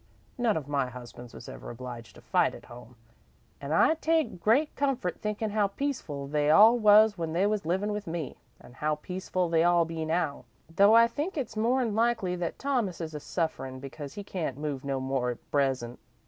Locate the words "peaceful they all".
5.67-6.79, 8.95-9.85